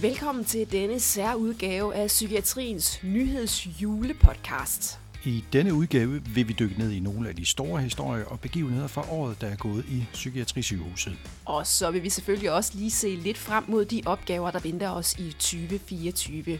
Velkommen 0.00 0.44
til 0.44 0.72
denne 0.72 1.00
særudgave 1.00 1.94
af 1.94 2.06
Psykiatriens 2.06 3.00
nyhedsjulepodcast. 3.02 4.98
I 5.24 5.44
denne 5.52 5.74
udgave 5.74 6.22
vil 6.34 6.48
vi 6.48 6.52
dykke 6.52 6.78
ned 6.78 6.90
i 6.90 7.00
nogle 7.00 7.28
af 7.28 7.36
de 7.36 7.46
store 7.46 7.80
historier 7.80 8.24
og 8.24 8.40
begivenheder 8.40 8.86
fra 8.86 9.10
året, 9.10 9.40
der 9.40 9.46
er 9.46 9.56
gået 9.56 9.84
i 9.88 10.04
Psykiatrisygehuset. 10.12 11.18
Og 11.44 11.66
så 11.66 11.90
vil 11.90 12.02
vi 12.02 12.10
selvfølgelig 12.10 12.52
også 12.52 12.72
lige 12.74 12.90
se 12.90 13.08
lidt 13.08 13.38
frem 13.38 13.64
mod 13.68 13.84
de 13.84 14.02
opgaver, 14.06 14.50
der 14.50 14.58
venter 14.58 14.90
os 14.90 15.14
i 15.18 15.30
2024. 15.32 16.58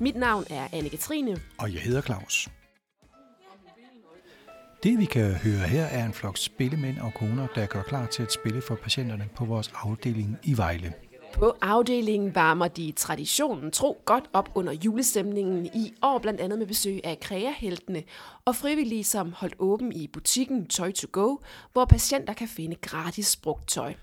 Mit 0.00 0.16
navn 0.16 0.44
er 0.50 0.68
Anne-Katrine. 0.72 1.40
Og 1.58 1.72
jeg 1.74 1.80
hedder 1.80 2.02
Claus. 2.02 2.48
Det 4.82 4.98
vi 4.98 5.04
kan 5.04 5.34
høre 5.34 5.68
her 5.68 5.84
er 5.84 6.06
en 6.06 6.12
flok 6.12 6.36
spillemænd 6.38 6.98
og 6.98 7.14
koner, 7.14 7.46
der 7.54 7.66
gør 7.66 7.82
klar 7.82 8.06
til 8.06 8.22
at 8.22 8.32
spille 8.32 8.62
for 8.62 8.74
patienterne 8.74 9.28
på 9.36 9.44
vores 9.44 9.72
afdeling 9.74 10.38
i 10.42 10.56
Vejle. 10.56 10.92
På 11.34 11.56
afdelingen 11.62 12.34
varmer 12.34 12.68
de 12.68 12.92
traditionen 12.92 13.70
tro 13.70 14.02
godt 14.04 14.24
op 14.32 14.48
under 14.54 14.72
julestemningen 14.72 15.66
i 15.66 15.92
år, 16.02 16.18
blandt 16.18 16.40
andet 16.40 16.58
med 16.58 16.66
besøg 16.66 17.00
af 17.04 17.20
kreaheltene 17.20 18.02
og 18.44 18.56
frivillige, 18.56 19.04
som 19.04 19.32
holdt 19.32 19.54
åben 19.58 19.92
i 19.92 20.06
butikken 20.06 20.66
Toy 20.66 20.92
to 20.92 21.08
Go, 21.12 21.36
hvor 21.72 21.84
patienter 21.84 22.32
kan 22.32 22.48
finde 22.48 22.76
gratis 22.76 23.36
brugt 23.36 23.68
tøj. 23.68 23.94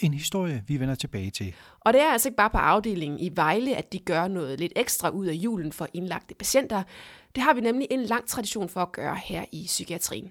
En 0.00 0.14
historie, 0.14 0.64
vi 0.66 0.80
vender 0.80 0.94
tilbage 0.94 1.30
til. 1.30 1.54
Og 1.80 1.92
det 1.92 2.02
er 2.02 2.12
altså 2.12 2.28
ikke 2.28 2.36
bare 2.36 2.50
på 2.50 2.58
afdelingen 2.58 3.20
i 3.20 3.30
Vejle, 3.34 3.76
at 3.76 3.92
de 3.92 3.98
gør 3.98 4.28
noget 4.28 4.60
lidt 4.60 4.72
ekstra 4.76 5.08
ud 5.08 5.26
af 5.26 5.34
julen 5.34 5.72
for 5.72 5.88
indlagte 5.94 6.34
patienter. 6.34 6.82
Det 7.34 7.42
har 7.42 7.54
vi 7.54 7.60
nemlig 7.60 7.86
en 7.90 8.02
lang 8.02 8.26
tradition 8.26 8.68
for 8.68 8.80
at 8.80 8.92
gøre 8.92 9.16
her 9.24 9.44
i 9.52 9.64
psykiatrien. 9.66 10.30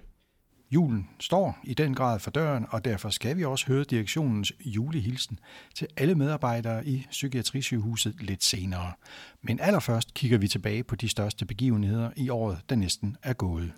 Julen 0.72 1.08
står 1.20 1.58
i 1.64 1.74
den 1.74 1.94
grad 1.94 2.18
for 2.20 2.30
døren, 2.30 2.66
og 2.70 2.84
derfor 2.84 3.10
skal 3.10 3.36
vi 3.36 3.44
også 3.44 3.66
høre 3.66 3.84
direktionens 3.84 4.52
julehilsen 4.64 5.38
til 5.74 5.86
alle 5.96 6.14
medarbejdere 6.14 6.86
i 6.86 7.06
Psykiatrisygehuset 7.10 8.14
lidt 8.20 8.44
senere. 8.44 8.92
Men 9.42 9.60
allerførst 9.60 10.14
kigger 10.14 10.38
vi 10.38 10.48
tilbage 10.48 10.84
på 10.84 10.96
de 10.96 11.08
største 11.08 11.46
begivenheder 11.46 12.10
i 12.16 12.28
året, 12.28 12.58
der 12.68 12.76
næsten 12.76 13.16
er 13.22 13.32
gået. 13.32 13.72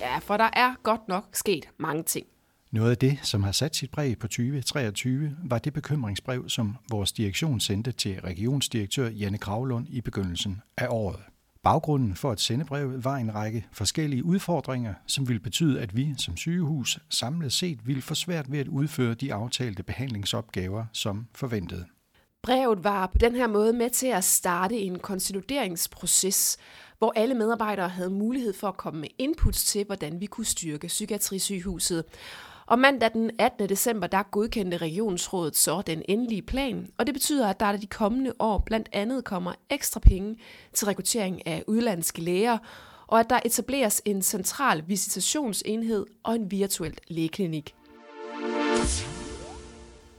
Ja, 0.00 0.18
for 0.18 0.36
der 0.36 0.50
er 0.52 0.74
godt 0.82 1.08
nok 1.08 1.24
sket 1.32 1.68
mange 1.78 2.02
ting. 2.02 2.26
Noget 2.70 2.90
af 2.90 2.96
det, 2.96 3.18
som 3.22 3.42
har 3.42 3.52
sat 3.52 3.76
sit 3.76 3.90
præg 3.90 4.18
på 4.18 4.28
2023, 4.28 5.36
var 5.44 5.58
det 5.58 5.72
bekymringsbrev, 5.72 6.48
som 6.48 6.76
vores 6.90 7.12
direktion 7.12 7.60
sendte 7.60 7.92
til 7.92 8.20
regionsdirektør 8.20 9.08
Janne 9.08 9.38
Kravlund 9.38 9.86
i 9.88 10.00
begyndelsen 10.00 10.62
af 10.76 10.86
året. 10.90 11.20
Baggrunden 11.62 12.16
for 12.16 12.30
at 12.30 12.40
sende 12.40 12.64
brevet 12.64 13.04
var 13.04 13.16
en 13.16 13.34
række 13.34 13.66
forskellige 13.72 14.24
udfordringer, 14.24 14.94
som 15.06 15.28
ville 15.28 15.40
betyde, 15.40 15.80
at 15.80 15.96
vi 15.96 16.14
som 16.18 16.36
sygehus 16.36 16.98
samlet 17.10 17.52
set 17.52 17.86
ville 17.86 18.02
få 18.02 18.14
svært 18.14 18.52
ved 18.52 18.58
at 18.58 18.68
udføre 18.68 19.14
de 19.14 19.34
aftalte 19.34 19.82
behandlingsopgaver 19.82 20.84
som 20.92 21.26
forventet. 21.34 21.86
Brevet 22.42 22.84
var 22.84 23.06
på 23.06 23.18
den 23.18 23.34
her 23.34 23.46
måde 23.46 23.72
med 23.72 23.90
til 23.90 24.06
at 24.06 24.24
starte 24.24 24.78
en 24.78 24.98
konsolideringsproces, 24.98 26.56
hvor 26.98 27.12
alle 27.16 27.34
medarbejdere 27.34 27.88
havde 27.88 28.10
mulighed 28.10 28.52
for 28.52 28.68
at 28.68 28.76
komme 28.76 29.00
med 29.00 29.08
inputs 29.18 29.64
til, 29.64 29.84
hvordan 29.84 30.20
vi 30.20 30.26
kunne 30.26 30.44
styrke 30.44 30.86
psykiatrisygehuset. 30.86 32.04
Og 32.70 32.78
mandag 32.78 33.12
den 33.12 33.30
18. 33.38 33.68
december, 33.68 34.06
der 34.06 34.22
godkendte 34.22 34.76
regionsrådet 34.76 35.56
så 35.56 35.82
den 35.82 36.02
endelige 36.08 36.42
plan, 36.42 36.90
og 36.98 37.06
det 37.06 37.14
betyder, 37.14 37.48
at 37.48 37.60
der 37.60 37.76
de 37.76 37.86
kommende 37.86 38.32
år 38.38 38.58
blandt 38.66 38.88
andet 38.92 39.24
kommer 39.24 39.52
ekstra 39.70 40.00
penge 40.00 40.36
til 40.72 40.86
rekruttering 40.86 41.46
af 41.46 41.64
udlandske 41.66 42.20
læger, 42.20 42.58
og 43.06 43.20
at 43.20 43.30
der 43.30 43.40
etableres 43.44 44.02
en 44.04 44.22
central 44.22 44.84
visitationsenhed 44.86 46.06
og 46.22 46.34
en 46.34 46.50
virtuel 46.50 46.98
lægeklinik. 47.08 47.74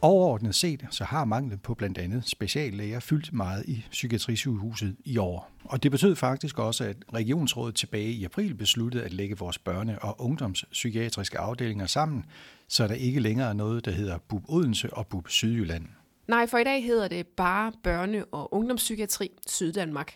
Overordnet 0.04 0.56
set 0.56 0.86
så 0.90 1.04
har 1.04 1.26
manglen 1.26 1.60
på 1.60 1.74
blandt 1.74 1.98
andet 1.98 2.24
speciallæger 2.26 3.00
fyldt 3.00 3.34
meget 3.34 3.66
i 3.68 3.86
psykiatrisygehuset 3.92 4.96
i 5.06 5.18
år. 5.18 5.52
Og 5.64 5.84
det 5.84 5.92
betød 5.92 6.16
faktisk 6.16 6.60
også, 6.60 6.84
at 6.84 6.98
regionsrådet 7.14 7.76
tilbage 7.76 8.12
i 8.12 8.24
april 8.24 8.56
besluttede 8.56 9.04
at 9.04 9.14
lægge 9.14 9.38
vores 9.38 9.60
børne- 9.70 10.00
og 10.00 10.22
ungdomspsykiatriske 10.22 11.40
afdelinger 11.40 11.86
sammen, 11.86 12.26
så 12.68 12.88
der 12.88 12.94
ikke 12.94 13.20
længere 13.20 13.50
er 13.50 13.54
noget, 13.54 13.86
der 13.86 13.92
hedder 13.92 14.18
BUB 14.18 14.44
Odense 14.50 14.94
og 14.94 15.08
BUB 15.08 15.30
Sydjylland. 15.30 15.86
Nej, 16.32 16.48
for 16.48 16.58
i 16.58 16.64
dag 16.64 16.84
hedder 16.84 17.08
det 17.08 17.28
bare 17.28 17.72
børne- 17.88 18.26
og 18.32 18.54
ungdomspsykiatri 18.54 19.32
Syddanmark. 19.48 20.14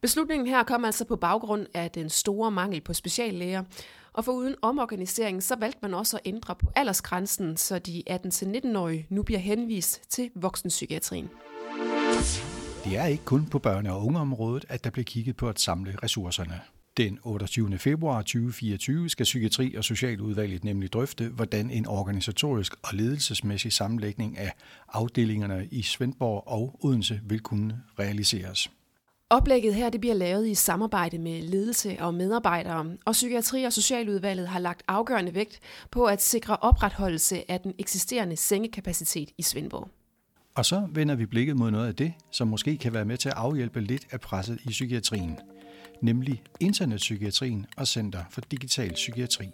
Beslutningen 0.00 0.46
her 0.48 0.62
kom 0.62 0.84
altså 0.84 1.04
på 1.04 1.16
baggrund 1.16 1.66
af 1.74 1.90
den 1.90 2.10
store 2.10 2.50
mangel 2.50 2.80
på 2.80 2.92
speciallæger, 2.92 3.62
og 4.12 4.24
for 4.24 4.32
uden 4.32 4.54
omorganiseringen, 4.62 5.40
så 5.40 5.56
valgte 5.56 5.78
man 5.82 5.94
også 5.94 6.16
at 6.16 6.22
ændre 6.24 6.54
på 6.54 6.66
aldersgrænsen, 6.76 7.56
så 7.56 7.78
de 7.78 8.02
18-19-årige 8.10 9.06
nu 9.10 9.22
bliver 9.22 9.38
henvist 9.38 10.10
til 10.10 10.30
voksenpsykiatrien. 10.34 11.30
Det 12.84 12.96
er 12.96 13.06
ikke 13.06 13.24
kun 13.24 13.46
på 13.46 13.60
børne- 13.66 13.90
og 13.90 14.06
ungeområdet, 14.06 14.64
at 14.68 14.84
der 14.84 14.90
bliver 14.90 15.04
kigget 15.04 15.36
på 15.36 15.48
at 15.48 15.60
samle 15.60 15.96
ressourcerne. 16.02 16.60
Den 16.96 17.18
28. 17.22 17.78
februar 17.78 18.22
2024 18.22 19.08
skal 19.08 19.24
Psykiatri- 19.24 19.76
og 19.76 19.84
Socialudvalget 19.84 20.64
nemlig 20.64 20.92
drøfte, 20.92 21.28
hvordan 21.28 21.70
en 21.70 21.86
organisatorisk 21.86 22.74
og 22.82 22.88
ledelsesmæssig 22.92 23.72
sammenlægning 23.72 24.38
af 24.38 24.52
afdelingerne 24.92 25.68
i 25.70 25.82
Svendborg 25.82 26.42
og 26.46 26.78
Odense 26.84 27.20
vil 27.24 27.40
kunne 27.40 27.82
realiseres. 27.98 28.70
Oplægget 29.30 29.74
her 29.74 29.90
det 29.90 30.00
bliver 30.00 30.14
lavet 30.14 30.48
i 30.48 30.54
samarbejde 30.54 31.18
med 31.18 31.42
ledelse 31.42 31.96
og 32.00 32.14
medarbejdere, 32.14 32.86
og 33.04 33.12
Psykiatri- 33.12 33.64
og 33.64 33.72
Socialudvalget 33.72 34.48
har 34.48 34.58
lagt 34.58 34.82
afgørende 34.88 35.34
vægt 35.34 35.60
på 35.90 36.04
at 36.04 36.22
sikre 36.22 36.56
opretholdelse 36.56 37.50
af 37.50 37.60
den 37.60 37.74
eksisterende 37.78 38.36
sengekapacitet 38.36 39.30
i 39.38 39.42
Svendborg. 39.42 39.88
Og 40.54 40.64
så 40.64 40.88
vender 40.90 41.14
vi 41.14 41.26
blikket 41.26 41.56
mod 41.56 41.70
noget 41.70 41.88
af 41.88 41.94
det, 41.94 42.12
som 42.30 42.48
måske 42.48 42.76
kan 42.76 42.92
være 42.92 43.04
med 43.04 43.16
til 43.16 43.28
at 43.28 43.34
afhjælpe 43.36 43.80
lidt 43.80 44.06
af 44.10 44.20
presset 44.20 44.58
i 44.64 44.68
psykiatrien, 44.68 45.38
nemlig 46.04 46.42
internetpsykiatrien 46.60 47.66
og 47.76 47.88
Center 47.88 48.24
for 48.30 48.40
Digital 48.40 48.92
Psykiatri. 48.92 49.50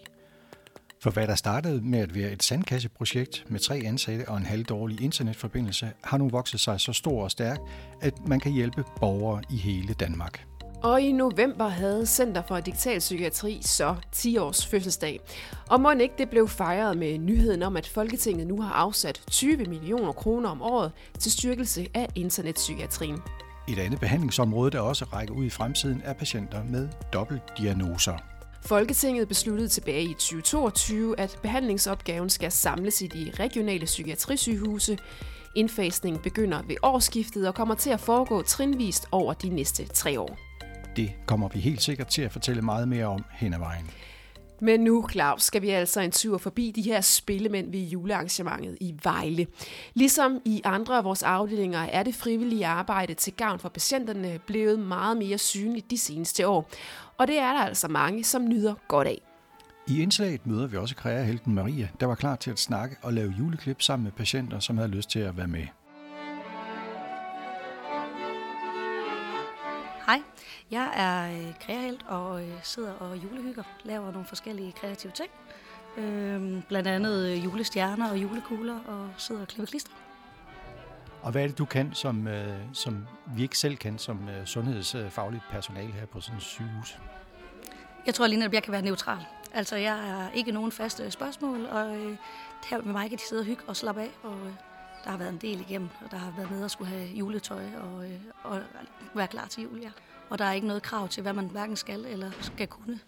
For 1.03 1.11
hvad 1.11 1.27
der 1.27 1.34
startede 1.34 1.81
med 1.81 1.99
at 1.99 2.15
være 2.15 2.33
et 2.33 2.43
sandkasseprojekt 2.43 3.44
med 3.49 3.61
tre 3.61 3.83
ansatte 3.84 4.28
og 4.28 4.37
en 4.37 4.47
halvdårlig 4.47 5.00
internetforbindelse, 5.00 5.91
har 6.05 6.19
nu 6.19 6.28
vokset 6.28 6.61
sig 6.61 6.81
så 6.81 6.93
stor 6.93 7.22
og 7.22 7.31
stærk, 7.31 7.59
at 8.00 8.28
man 8.28 8.41
kan 8.41 8.53
hjælpe 8.53 8.84
borgere 9.00 9.43
i 9.50 9.56
hele 9.56 9.94
Danmark. 9.94 10.47
Og 10.83 11.00
i 11.00 11.12
november 11.12 11.69
havde 11.69 12.06
Center 12.06 12.43
for 12.49 12.61
Digital 12.61 12.99
Psykiatri 12.99 13.59
så 13.62 13.97
10 14.12 14.37
års 14.38 14.67
fødselsdag. 14.67 15.21
Og 15.71 15.81
må 15.81 15.91
ikke 15.91 16.15
det 16.19 16.31
blev 16.31 16.49
fejret 16.49 16.99
med 16.99 17.19
nyheden 17.19 17.62
om, 17.62 17.77
at 17.77 17.88
Folketinget 17.88 18.47
nu 18.47 18.61
har 18.61 18.72
afsat 18.72 19.22
20 19.31 19.56
millioner 19.56 20.12
kroner 20.12 20.49
om 20.49 20.62
året 20.62 20.93
til 21.19 21.32
styrkelse 21.32 21.87
af 21.94 22.09
internetpsykiatrien. 22.15 23.19
Et 23.70 23.78
andet 23.78 24.00
behandlingsområde, 24.00 24.70
der 24.70 24.81
også 24.81 25.04
rækker 25.04 25.34
ud 25.34 25.44
i 25.44 25.50
fremtiden, 25.50 26.03
er 26.04 26.12
patienter 26.12 26.64
med 26.64 26.88
dobbeltdiagnoser. 27.12 28.16
Folketinget 28.62 29.28
besluttede 29.28 29.69
tilbage 29.69 30.03
i 30.03 30.14
2022, 30.14 31.20
at 31.20 31.38
behandlingsopgaven 31.42 32.31
skal 32.31 32.53
samles 32.53 33.03
i 33.03 33.06
de 33.06 33.32
regionale 33.41 33.84
psykiatrisygehuse. 33.84 34.98
Indfasningen 35.54 36.22
begynder 36.22 36.62
ved 36.62 36.76
årsskiftet 36.82 37.48
og 37.48 37.54
kommer 37.54 37.75
til 37.75 37.91
at 37.91 38.00
foregå 38.00 38.42
trinvist 38.42 39.06
over 39.12 39.32
de 39.32 39.48
næste 39.48 39.84
tre 39.84 40.20
år. 40.20 40.38
Det 40.97 41.12
kommer 41.26 41.48
vi 41.48 41.60
helt 41.60 41.82
sikkert 41.82 42.06
til 42.06 42.22
at 42.22 42.32
fortælle 42.32 42.62
meget 42.62 42.88
mere 42.88 43.06
om 43.06 43.25
hen 43.32 43.54
ad 43.54 43.58
vejen. 43.58 43.91
Men 44.60 44.81
nu, 44.81 45.09
Claus, 45.10 45.43
skal 45.43 45.62
vi 45.62 45.69
altså 45.69 46.00
en 46.00 46.10
tur 46.10 46.38
forbi 46.38 46.72
de 46.76 46.82
her 46.82 47.00
spillemænd 47.00 47.72
ved 47.72 47.81
julearrangementet 47.81 48.76
i 48.81 48.94
Vejle. 49.03 49.47
Ligesom 49.94 50.41
i 50.44 50.62
andre 50.65 50.97
af 50.97 51.04
vores 51.04 51.22
afdelinger 51.22 51.81
er 51.81 52.03
det 52.03 52.15
frivillige 52.15 52.66
arbejde 52.66 53.15
til 53.15 53.32
gavn 53.32 53.59
for 53.59 53.69
patienterne 53.69 54.38
blevet 54.47 54.78
meget 54.78 55.16
mere 55.16 55.38
synligt 55.38 55.91
de 55.91 55.99
seneste 55.99 56.49
år. 56.49 56.70
Og 57.19 57.26
det 57.26 57.38
er 57.38 57.53
der 57.53 57.60
altså 57.60 57.88
mange, 57.88 58.25
som 58.25 58.49
nyder 58.49 58.75
godt 58.88 59.08
af. 59.08 59.23
I 59.88 60.02
indslaget 60.02 60.46
møder 60.46 60.67
vi 60.67 60.76
også 60.76 60.96
kreahelten 60.96 61.55
Maria, 61.55 61.88
der 62.00 62.06
var 62.06 62.14
klar 62.14 62.37
til 62.37 62.50
at 62.50 62.58
snakke 62.58 62.96
og 63.02 63.12
lave 63.12 63.35
juleklip 63.38 63.82
sammen 63.82 64.05
med 64.05 64.12
patienter, 64.12 64.58
som 64.58 64.76
havde 64.76 64.90
lyst 64.90 65.11
til 65.11 65.19
at 65.19 65.37
være 65.37 65.49
med. 65.49 65.67
Hej, 70.11 70.23
jeg 70.71 70.93
er 70.97 71.33
øh, 71.33 71.55
kreahelt 71.61 72.05
og 72.09 72.43
øh, 72.43 72.53
sidder 72.62 72.93
og 72.93 73.17
julehygger, 73.17 73.62
laver 73.85 74.11
nogle 74.11 74.27
forskellige 74.27 74.73
kreative 74.73 75.12
ting. 75.12 75.31
Øh, 75.97 76.62
blandt 76.69 76.89
andet 76.89 77.29
øh, 77.29 77.45
julestjerner 77.45 78.11
og 78.11 78.23
julekugler 78.23 78.79
og 78.87 79.11
sidder 79.19 79.41
og 79.41 79.49
klipper 79.49 79.67
klister. 79.67 79.93
Og 81.23 81.33
hvad 81.33 81.43
er 81.43 81.47
det, 81.47 81.59
du 81.59 81.65
kan, 81.65 81.95
som, 81.95 82.29
øh, 82.29 82.59
som 82.73 83.07
vi 83.37 83.43
ikke 83.43 83.59
selv 83.59 83.77
kan 83.77 83.99
som 83.99 84.29
øh, 84.29 84.47
sundhedsfagligt 84.47 85.43
personale 85.51 85.93
her 85.93 86.07
på 86.07 86.21
sådan 86.21 86.37
et 86.37 86.43
sygehus? 86.43 86.99
Jeg 88.07 88.15
tror 88.15 88.27
lige, 88.27 88.45
at 88.45 88.53
jeg 88.53 88.62
kan 88.62 88.73
være 88.73 88.83
neutral. 88.83 89.27
Altså, 89.55 89.77
jeg 89.77 89.95
har 89.95 90.31
ikke 90.35 90.53
nogen 90.53 90.73
faste 90.73 91.11
spørgsmål, 91.11 91.67
og 91.67 91.97
øh, 91.97 92.17
her 92.71 92.83
med 92.83 92.93
mig 92.93 93.09
kan 93.09 93.19
de 93.19 93.23
sidde 93.29 93.41
og 93.41 93.47
hygge 93.47 93.62
og 93.67 93.77
slappe 93.77 94.01
af, 94.03 94.11
og 94.23 94.37
øh, 94.47 94.53
der 95.05 95.11
har 95.11 95.17
været 95.19 95.32
en 95.32 95.38
del 95.38 95.61
igennem, 95.61 95.88
og 96.05 96.11
der 96.11 96.17
har 96.17 96.32
været 96.37 96.50
med 96.50 96.64
at 96.64 96.70
skulle 96.70 96.91
have 96.91 97.08
juletøj 97.08 97.64
og, 97.81 98.05
øh, 98.05 98.20
og 98.43 98.61
være 99.14 99.26
klar 99.26 99.47
til 99.47 99.62
jul, 99.62 99.79
ja. 99.82 99.91
Og 100.31 100.38
der 100.38 100.44
er 100.44 100.52
ikke 100.52 100.67
noget 100.67 100.82
krav 100.82 101.08
til, 101.08 101.23
hvad 101.23 101.32
man 101.32 101.47
hverken 101.47 101.76
skal 101.76 102.05
eller 102.05 102.31
skal 102.41 102.67
kunne. 102.67 102.99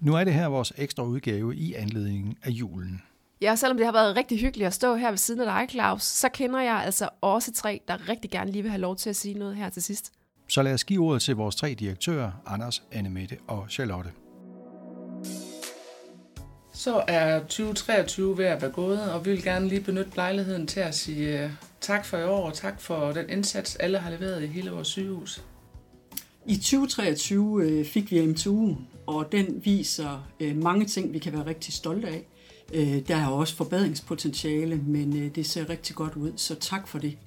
Nu 0.00 0.14
er 0.14 0.24
det 0.24 0.34
her 0.34 0.46
vores 0.46 0.72
ekstra 0.76 1.02
udgave 1.02 1.56
i 1.56 1.74
anledningen 1.74 2.36
af 2.42 2.50
julen. 2.50 3.02
Ja, 3.40 3.56
selvom 3.56 3.76
det 3.76 3.86
har 3.86 3.92
været 3.92 4.16
rigtig 4.16 4.40
hyggeligt 4.40 4.66
at 4.66 4.74
stå 4.74 4.94
her 4.94 5.10
ved 5.10 5.18
siden 5.18 5.40
af 5.40 5.46
dig, 5.46 5.70
Claus, 5.70 6.02
så 6.02 6.28
kender 6.28 6.60
jeg 6.60 6.82
altså 6.84 7.08
også 7.20 7.52
tre, 7.52 7.80
der 7.88 8.08
rigtig 8.08 8.30
gerne 8.30 8.50
lige 8.50 8.62
vil 8.62 8.70
have 8.70 8.80
lov 8.80 8.96
til 8.96 9.10
at 9.10 9.16
sige 9.16 9.34
noget 9.34 9.56
her 9.56 9.68
til 9.68 9.82
sidst. 9.82 10.12
Så 10.48 10.62
lad 10.62 10.74
os 10.74 10.84
give 10.84 11.04
ordet 11.04 11.22
til 11.22 11.36
vores 11.36 11.56
tre 11.56 11.74
direktører, 11.74 12.32
Anders, 12.46 12.82
Annemette 12.92 13.36
og 13.46 13.66
Charlotte. 13.68 14.10
Så 16.84 17.04
er 17.08 17.40
2023 17.40 18.38
ved 18.38 18.44
at 18.44 18.62
være 18.62 18.70
gået, 18.70 19.12
og 19.12 19.24
vi 19.24 19.30
vil 19.30 19.42
gerne 19.42 19.68
lige 19.68 19.80
benytte 19.80 20.10
lejligheden 20.16 20.66
til 20.66 20.80
at 20.80 20.94
sige 20.94 21.44
uh, 21.44 21.50
tak 21.80 22.04
for 22.04 22.18
i 22.18 22.24
år, 22.24 22.46
og 22.46 22.54
tak 22.54 22.80
for 22.80 23.12
den 23.12 23.30
indsats, 23.30 23.76
alle 23.76 23.98
har 23.98 24.10
leveret 24.10 24.42
i 24.42 24.46
hele 24.46 24.70
vores 24.70 24.88
sygehus. 24.88 25.42
I 26.46 26.56
2023 26.56 27.62
øh, 27.64 27.84
fik 27.86 28.10
vi 28.10 28.26
MTU, 28.26 28.76
og 29.06 29.32
den 29.32 29.64
viser 29.64 30.28
øh, 30.40 30.56
mange 30.56 30.86
ting, 30.86 31.12
vi 31.12 31.18
kan 31.18 31.32
være 31.32 31.46
rigtig 31.46 31.74
stolte 31.74 32.08
af. 32.08 32.26
Øh, 32.74 33.08
der 33.08 33.16
er 33.16 33.26
også 33.26 33.56
forbedringspotentiale, 33.56 34.76
men 34.76 35.16
øh, 35.16 35.34
det 35.34 35.46
ser 35.46 35.68
rigtig 35.68 35.96
godt 35.96 36.14
ud, 36.14 36.32
så 36.36 36.54
tak 36.54 36.88
for 36.88 36.98
det. 36.98 37.18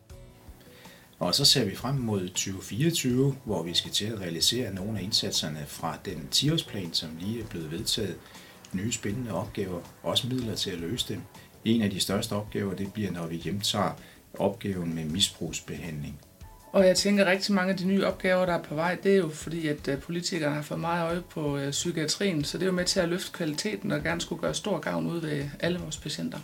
Og 1.19 1.36
så 1.36 1.45
ser 1.45 1.65
vi 1.65 1.75
frem 1.75 1.95
mod 1.95 2.27
2024, 2.27 3.36
hvor 3.45 3.63
vi 3.63 3.74
skal 3.74 3.92
til 3.92 4.06
at 4.06 4.21
realisere 4.21 4.74
nogle 4.74 5.00
af 5.00 5.04
indsatserne 5.04 5.65
fra 5.68 5.98
den 6.06 6.27
10-årsplan, 6.36 6.94
som 6.94 7.09
lige 7.19 7.42
er 7.42 7.45
blevet 7.45 7.71
vedtaget. 7.71 8.15
Nye 8.74 8.92
spændende 8.92 9.31
opgaver, 9.31 9.80
også 10.04 10.28
midler 10.28 10.56
til 10.56 10.72
at 10.72 10.80
løse 10.80 11.14
dem. 11.14 11.22
En 11.66 11.81
af 11.81 11.90
de 11.90 12.00
største 12.00 12.34
opgaver, 12.34 12.74
det 12.74 12.94
bliver, 12.94 13.12
når 13.12 13.28
vi 13.28 13.36
hjemtager 13.36 13.92
opgaven 14.40 14.96
med 14.96 15.06
misbrugsbehandling. 15.06 16.19
Og 16.72 16.88
jeg 16.88 16.96
tænker 16.96 17.25
rigtig 17.25 17.56
mange 17.56 17.72
af 17.72 17.78
de 17.78 17.86
nye 17.86 18.06
opgaver, 18.06 18.46
der 18.46 18.54
er 18.54 18.64
på 18.64 18.75
vej, 18.75 18.96
det 19.04 19.12
er 19.12 19.18
jo 19.18 19.30
fordi, 19.30 19.68
at 19.68 19.88
øh, 19.88 20.00
politikerne 20.00 20.56
har 20.56 20.62
fået 20.62 20.80
meget 20.80 21.04
øje 21.04 21.22
på 21.30 21.58
øh, 21.58 21.72
psykiatrien, 21.72 22.44
så 22.44 22.58
det 22.58 22.64
er 22.64 22.68
jo 22.68 22.74
med 22.74 22.86
til 22.86 23.00
at 23.00 23.10
løfte 23.10 23.31
kvaliteten 23.31 23.92
og 23.92 24.04
gerne 24.04 24.22
skulle 24.22 24.42
gøre 24.42 24.54
stor 24.54 24.80
gavn 24.80 25.08
ud 25.08 25.22
ved 25.22 25.46
alle 25.60 25.80
vores 25.80 25.98
patienter. 25.98 26.40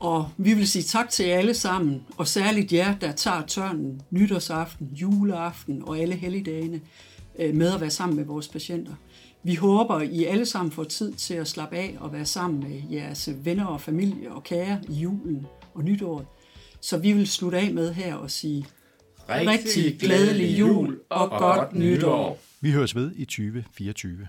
Og 0.00 0.30
vi 0.36 0.54
vil 0.54 0.68
sige 0.68 0.82
tak 0.82 1.10
til 1.10 1.26
jer 1.26 1.38
alle 1.38 1.54
sammen, 1.54 2.02
og 2.16 2.28
særligt 2.28 2.72
jer, 2.72 2.98
der 2.98 3.12
tager 3.12 3.46
tørnen 3.46 4.02
nytårsaften, 4.10 4.88
juleaften 4.92 5.82
og 5.82 5.98
alle 5.98 6.14
helligdagene 6.14 6.80
øh, 7.38 7.54
med 7.54 7.74
at 7.74 7.80
være 7.80 7.90
sammen 7.90 8.16
med 8.16 8.24
vores 8.24 8.48
patienter. 8.48 8.92
Vi 9.44 9.54
håber, 9.54 10.00
I 10.00 10.24
alle 10.24 10.46
sammen 10.46 10.72
får 10.72 10.84
tid 10.84 11.12
til 11.12 11.34
at 11.34 11.48
slappe 11.48 11.76
af 11.76 11.96
og 12.00 12.12
være 12.12 12.24
sammen 12.24 12.60
med 12.60 12.82
jeres 12.90 13.28
venner 13.44 13.64
og 13.66 13.80
familie 13.80 14.32
og 14.32 14.42
kære 14.44 14.80
i 14.88 14.92
julen 14.92 15.46
og 15.74 15.84
nytåret. 15.84 16.26
Så 16.80 16.98
vi 16.98 17.12
vil 17.12 17.26
slutte 17.26 17.58
af 17.58 17.72
med 17.72 17.92
her 17.94 18.14
og 18.14 18.30
sige 18.30 18.66
rigtig 19.28 19.98
glædelig 20.00 20.58
jul 20.58 21.00
og 21.08 21.30
godt 21.30 21.74
nytår. 21.74 22.38
Vi 22.60 22.70
høres 22.70 22.94
ved 22.96 23.12
i 23.16 23.24
2024. 23.24 24.28